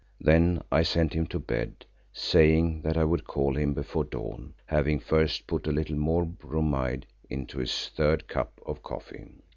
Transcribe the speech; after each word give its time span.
Then 0.19 0.63
I 0.71 0.81
sent 0.81 1.13
him 1.13 1.27
to 1.27 1.37
bed, 1.37 1.85
saying 2.11 2.81
that 2.81 2.97
I 2.97 3.03
would 3.03 3.23
call 3.27 3.55
him 3.55 3.75
before 3.75 4.03
dawn, 4.03 4.55
having 4.65 4.97
first 4.99 5.45
put 5.45 5.67
a 5.67 5.71
little 5.71 5.95
more 5.95 6.25
bromide 6.25 7.05
into 7.29 7.59
his 7.59 7.87
third 7.89 8.27
cup 8.27 8.59
of 8.65 8.81
coffee. 8.81 9.27